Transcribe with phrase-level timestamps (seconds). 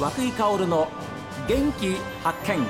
[0.00, 0.88] 和久井薫の
[1.46, 1.94] 元気
[2.24, 2.66] 発見。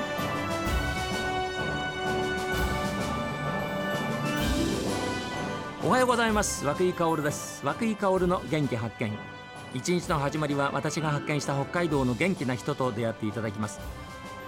[5.81, 6.65] おはようございます。
[6.65, 7.65] 和久井薫です。
[7.65, 9.13] 和久井薫の元気発見。
[9.73, 13.79] 一日の始まりは私が発見した北海道の元気な人と出会っていただきます。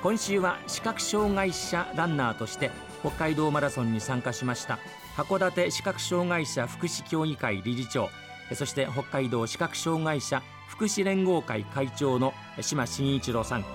[0.01, 2.69] 今週は視覚障害者ランナーとして
[2.99, 4.77] 北海道マラソンに参加しました。
[5.15, 8.09] 函館視覚障害者福祉協議会理事長。
[8.53, 13.65] そして北海道視覚障害者福祉連合会会長の島真一郎さん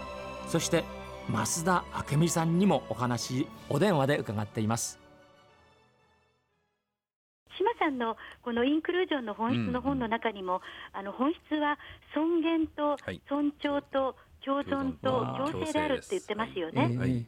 [0.48, 0.82] そして
[1.30, 4.98] 増田明美さんにもお話お電話で伺っています。
[7.56, 10.56] 島さんのこのインクルージョンの本質の本の中にも、
[10.94, 11.00] うん。
[11.00, 11.78] あの本質は
[12.14, 12.96] 尊厳と
[13.28, 16.82] 尊重と共存と共生であるって言ってますよね。
[16.82, 17.26] はいはい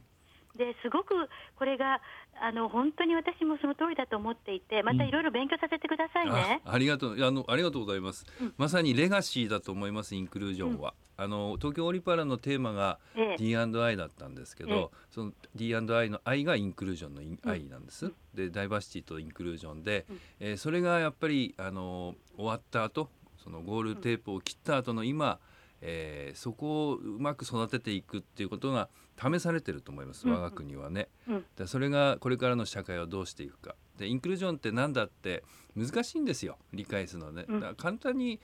[0.60, 1.14] ですごく
[1.56, 2.00] これが
[2.42, 7.24] あの本当に私もその通りだと思っていてまたいろいろ勉強させてくださいね、うん、ありがとう。
[7.24, 12.98] あのありがとうございます、うん、まさにレガシーだと思いますインクルージョンは、うん、あの東京オリパラのテーマが
[13.38, 20.06] D&I だったんですけど、ええ、その D&I の愛がインクルージョンの愛なんです、でダイバーシティとインクルージョンで、
[20.38, 23.08] えー、それがやっぱりあの終わった後
[23.42, 25.38] そのゴールテープを切った後の今、
[25.82, 28.88] えー、そこをうまく育てていくっていうことが
[29.20, 31.08] 試されてると思います、我が国はね。
[31.56, 33.74] でそれがこれからの社会をどうしていくか。
[33.98, 35.44] でインクルージョンって何だって
[35.76, 37.44] 難しいんですよ理解するのはね。
[37.46, 38.40] だから簡単に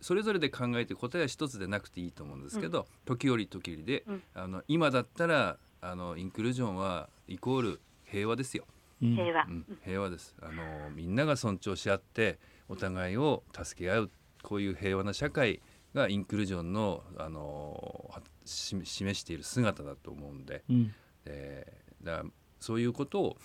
[0.00, 8.64] それぞれで考えて答えは一つでなくていいと思うんですけど、時折時折で、あの今だったらあのインクルージョンはイコール平和ですよ。
[9.00, 10.34] 平和、うん、平和です。
[10.42, 14.10] あのみんなが尊重し合ってお互いを助け合う
[14.42, 15.60] こういう平和な社会
[15.98, 18.10] がインクルージョンのあの
[18.44, 20.94] 示している姿だと思うんで、うん、
[21.26, 22.24] えー、だ
[22.58, 23.36] そういうことを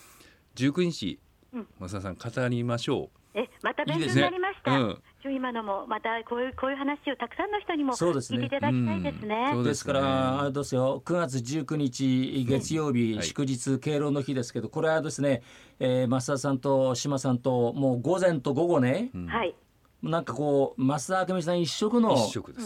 [0.55, 1.19] 19日、
[1.53, 3.19] うん、増田さん語りましょう。
[3.35, 4.71] えまた勉強になりました。
[4.71, 9.49] いいねうん、今のもまたこういうこういう話をたくさんの人にも聞いていただきたいですね。
[9.53, 11.01] そうです、ね、からあれですよ。
[11.03, 15.41] 9月19日月曜日、うん、祝日敬老の日ですけどこれはですね、
[15.79, 19.55] えー、増田さんと島さんともう午前と午後ね、はい、
[20.03, 22.17] なんかこう増田明美さん一色の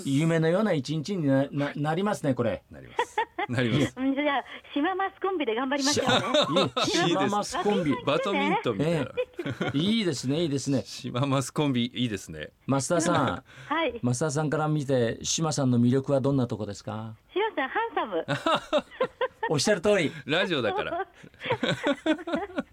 [0.06, 2.64] 夢のような一日になななりますねこれ。
[2.72, 3.16] なります。
[3.48, 3.94] なります。
[3.96, 4.44] じゃあ
[4.74, 6.08] 島マスコンビで頑張りましょう
[6.66, 6.72] ね。
[7.08, 7.96] 島マスコンビ。
[8.06, 9.00] バドミントンみたいな。
[9.00, 10.82] えー、いいですねいいですね。
[10.84, 12.50] 島マスコンビいいですね。
[12.68, 13.44] 増田さん。
[13.74, 14.00] はい。
[14.04, 17.14] 増田さんから見て島さんの魅力はどんなとこですか？
[17.34, 18.26] 島さんハンサム。
[19.50, 20.12] おっしゃる通り。
[20.26, 21.08] ラジオだから。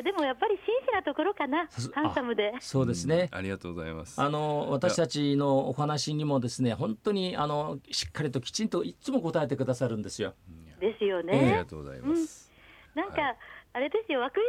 [0.00, 1.68] いやでもやっぱり真摯なところかな。
[1.92, 2.54] ハンサムで。
[2.60, 4.18] そうですね、うん、ありがとうございます。
[4.20, 10.34] あの私たちのお話にもですね本当にあのしっかりときちんといつも答えてくださるんですよ。
[10.80, 12.50] ですよね、ありがとうございます、
[12.96, 13.36] うん、なんか、はい。
[13.74, 14.40] あれですよ、涌井さ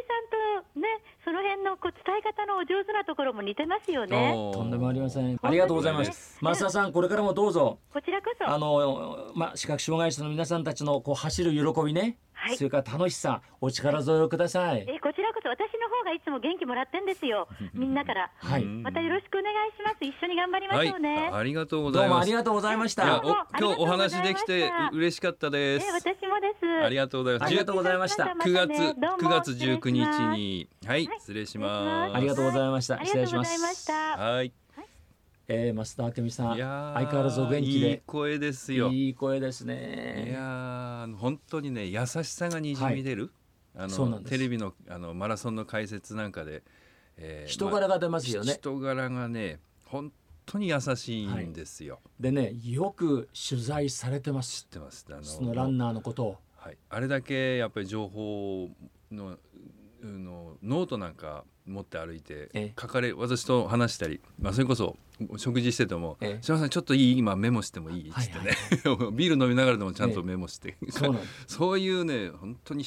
[0.63, 0.87] んとね、
[1.25, 4.33] その辺のこう伝え方のお上手なところも似てますよね。
[4.53, 5.37] とんでもありません。
[5.41, 6.39] ありがとうございます。
[6.41, 7.79] 増田さん、これからもどうぞ。
[7.93, 8.47] こちらこそ。
[8.49, 12.17] あの、まあ、視覚障害者の皆さんたちのこう走る喜びね。
[12.33, 14.85] はい、それから楽しさ、お力添えをください。
[14.87, 17.47] え、こちらこそ、私の方がいつも元気もらってんですよ。
[17.73, 18.31] みんなから。
[18.37, 18.65] はい。
[18.65, 20.05] またよろしくお願いします。
[20.05, 21.15] 一緒に頑張りましょうね。
[21.15, 22.09] はい、ありがとうございます。
[22.09, 23.21] どうもありがとうございました。
[23.59, 25.87] 今日お話できて嬉しかったです。
[25.87, 26.85] え、私もです。
[26.85, 27.49] ありがとうございます。
[27.49, 28.35] ありがとうございました。
[28.43, 32.15] 九月九月十九日に、はい、失礼します。
[32.15, 33.03] ありがとうございました。
[33.03, 33.91] 失礼します。
[33.91, 34.53] はい。
[35.53, 43.31] えー、増田明美さん相変わらずお元気でいい声ですよいい声ですねいや本当にね優しさがにじみ出る、はい、
[43.75, 46.63] あのテレビのあのマラソンの解説なんかで、
[47.17, 50.11] えー、人柄が出ますよね、ま人柄がね本
[50.45, 54.63] 当に優しいんですよ、はい、でねよく取材されてます。
[54.63, 55.05] 知ってます。
[55.09, 58.69] あのそのランナーのことを、はい、あれだけやっぱり情報
[59.11, 59.37] の
[60.01, 64.97] のノートなんか持って歩いて書かれ私と話したり、まあ、それこそ
[65.37, 68.57] 食事してても「すいませんちょっといい今メモしてもいい?」っつってね、
[69.13, 71.15] ビール飲みながらでもちゃんとメモして、そう
[71.45, 72.83] そういうね本当に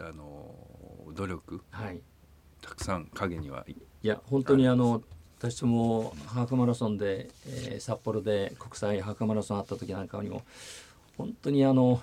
[0.00, 0.54] あの
[1.14, 2.00] 努力、はい、
[2.62, 5.02] たくさん影にはいや本当にあの
[5.38, 10.42] 私もハーフマラソンで、えー、札幌で国際ハーフマラソンあった時なんかにも
[11.18, 12.00] 本当にあの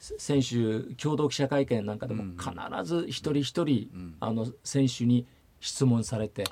[0.00, 2.52] 選手共同記者会見なんかでも必
[2.84, 5.26] ず一人一人、あの選手に
[5.60, 6.44] 質問されて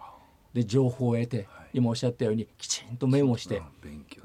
[0.55, 3.63] で情報を得て、今おっしゃったようにきちんとメモして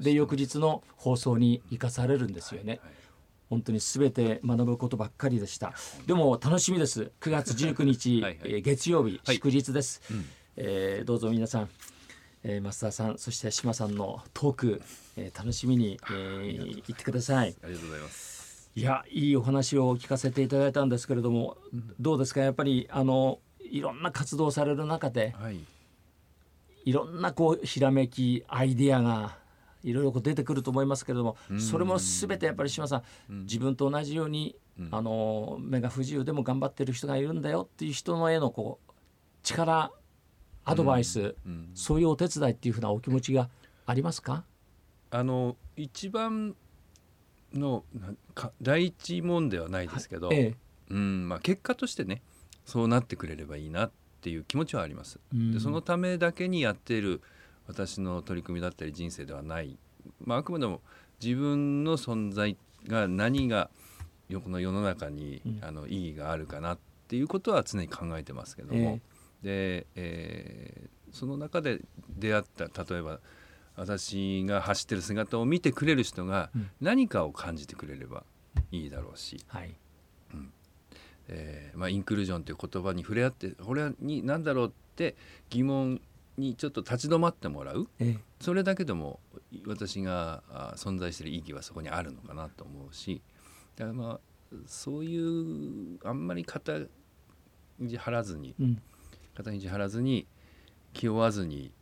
[0.00, 2.80] で翌日の放送に生かされるんですよね。
[3.50, 5.72] 本当にすべて学ぶことばっかりでした。
[6.06, 7.12] でも楽しみです。
[7.20, 10.02] 9月19日 はい、月曜日、祝日です。
[10.56, 11.68] えー、どうぞ皆さん、
[12.42, 14.82] えー、増田さんそして島さんのトーク、
[15.16, 17.54] えー、楽しみに、えー、行ってください。
[17.62, 18.70] ありがとうございます。
[18.74, 22.40] いやいいお話を聞かせていただいたんですけれども、うん、どうですか？
[22.42, 23.40] やっぱりあの
[23.70, 25.58] いろんな活動される中で、はい、
[26.84, 29.36] いろんなこうひらめきアイディアが
[29.88, 34.56] いろいろ出てくると思いますけれども、それも全てやっぱり島さん、自分と同じように、
[34.90, 38.92] あの目が不自由でも頑張ってる人がいるんだよっていう人のへのこう
[39.42, 39.90] 力
[40.64, 41.34] アドバイス、
[41.74, 43.48] そういうお手伝いっていうふうなお気持ちが
[43.86, 44.44] ありますか？
[45.10, 46.54] あの一番
[47.54, 47.82] の
[48.60, 50.54] 第一問ではないですけど、はいええ、
[50.90, 52.20] うんまあ、結果としてね
[52.66, 53.90] そうなってくれればいいなっ
[54.20, 55.18] ていう気持ちはあります。
[55.32, 57.22] でそのためだけにやっている
[57.68, 59.78] 私の取り組みだったり人生ではない、
[60.24, 60.80] まあ、あくまでも
[61.22, 62.56] 自分の存在
[62.86, 63.70] が何が
[64.42, 66.78] この世の中に、うん、あの意義があるかなっ
[67.08, 69.00] ていうことは常に考えてますけども、
[69.42, 71.80] えで、えー、その中で
[72.18, 73.20] 出会った例えば
[73.76, 76.50] 私が走ってる姿を見てくれる人が
[76.80, 78.24] 何かを感じてくれれば
[78.72, 79.74] いいだろうし、はい。
[80.34, 80.52] うん。
[81.28, 85.14] えーまあ、インクルージョンという言葉に触れ合ってこれはに何だろうって
[85.48, 86.00] 疑問
[86.38, 89.20] にちょっと立ち止まってもらう、ええ、それだけでも
[89.66, 90.42] 私が
[90.76, 93.20] 存在している意義はそこにあるのかなと思うし。
[93.76, 94.20] だからまあ
[94.66, 96.80] そういうあんまり肩
[97.78, 98.82] 肘張らずに、うん、
[99.36, 100.26] 肩肘張らずに
[100.92, 101.72] 気負わずに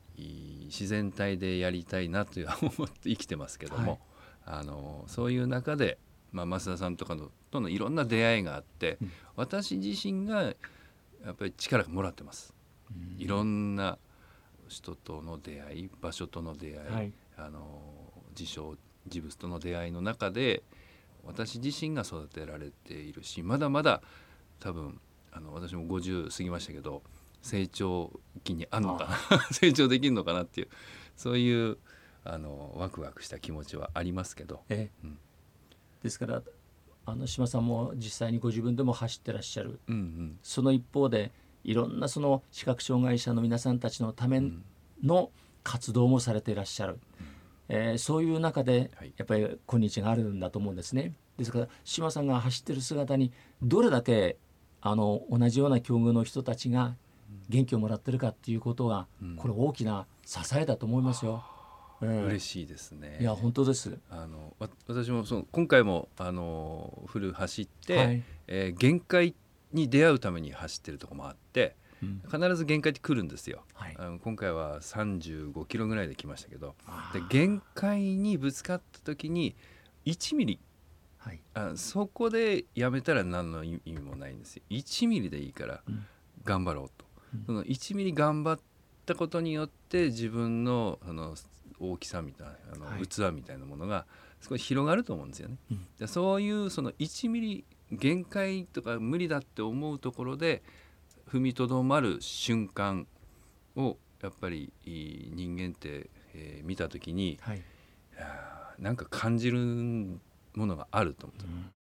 [0.67, 3.93] 自然体でやりたいなという思って生きてますけども、
[4.45, 5.99] はい、あのそういう中で、
[6.33, 10.53] まあ、増田さんとかのとのいろんな出会いがあって、うん、私自身がや
[11.33, 12.55] っぱり力がもらってます。
[12.91, 13.99] うん、いろんな
[14.69, 17.81] 人との出会い場所との出会い、はい、あの
[18.39, 18.77] 自称
[19.07, 20.63] 自物との出会いの中で
[21.25, 24.03] 私自身が育てられているしまだまだ
[24.61, 25.01] 多分
[25.33, 27.03] あの私も50過ぎましたけど
[27.43, 28.11] 成長
[28.43, 30.69] 期にあんのかな 成長できるのかなっていう
[31.17, 31.79] そういう
[32.25, 34.65] あのワクワクした気持ちはありますけど。
[34.69, 35.07] ええ。
[35.07, 35.19] うん、
[36.03, 36.43] ですから
[37.05, 41.31] あの島さんも実際にご自分でも走ってらっしゃる、うんうん、その一方で
[41.67, 44.41] いろんなその視覚障害者の皆さんたちのため
[45.03, 45.31] の
[45.65, 47.01] 活動もされていらっしゃる、
[47.69, 51.13] うん、えー、そういう中でやっぱり今日があるんだと思うんですね。
[51.37, 54.37] ですから島さんが走ってる姿にどれだけ
[54.81, 56.95] あの同じような境遇の人たちが
[57.49, 61.45] 元気をもらってるかっていうことが、これ大きな支えだと思いますよ。
[62.01, 63.19] うん、嬉しいですね。
[63.21, 63.99] いや本当です。
[64.09, 64.55] あの
[64.87, 69.35] 私もその今回もあのフル走って、はい、えー、限界
[69.73, 73.65] に出会うために走ってるとこもあって、うん、必ず限界って来るんですよ。
[73.75, 76.75] はい、あの今回は35キロぐらいで来ましたけど、
[77.13, 79.57] で限界にぶつかった時に
[80.05, 80.61] 1ミリ、
[81.19, 84.63] はい、あそこでやめたら何の意味もないんですよ。
[84.71, 85.83] 1ミリでいいから
[86.45, 87.07] 頑張ろうと。
[87.47, 88.61] その1ミリ頑張っ
[89.05, 91.35] たことによって自分のその
[91.79, 94.07] 大きさみたいなあの、はい、器みたいなものが
[94.49, 95.57] 少し広がると思うんですよね。
[96.01, 100.63] うん、そういうその1ミリ限界とか無理だって思うところで
[101.29, 103.07] 踏みとどまる瞬間
[103.77, 107.63] をやっぱり人間って、えー、見た時に、はい、
[108.79, 109.59] なんか感じる
[110.55, 111.45] ものがあると思った。
[111.45, 111.77] うん。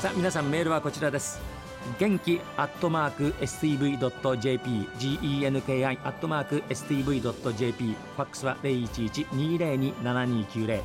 [0.00, 1.59] さあ皆さんメールはこちらです
[1.98, 10.82] 元気アットマーク STV.jp genki アットマーク STV.jp ファックスは0112027290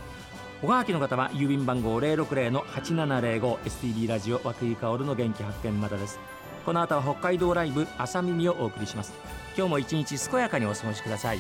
[0.63, 6.17] おはがきの方は郵便番号060-8705 STB ラジオ和久井薫の元気発見までです。
[6.65, 9.13] この後は北海道ライブ朝耳をお送りします。
[9.55, 11.39] 今日も一日健やかにお過ごしください。